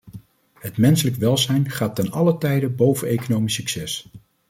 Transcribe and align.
Het 0.53 0.77
menselijk 0.77 1.15
welzijn 1.17 1.69
gaat 1.69 1.95
te 1.95 2.09
allen 2.09 2.39
tijde 2.39 2.69
boven 2.69 3.07
economisch 3.07 3.53
succes. 3.53 4.09